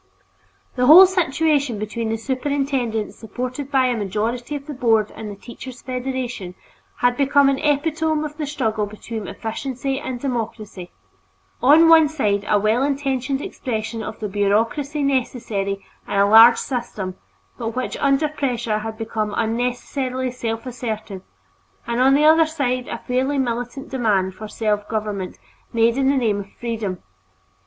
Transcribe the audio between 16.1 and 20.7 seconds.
a large system but which under pressure had become unnecessarily self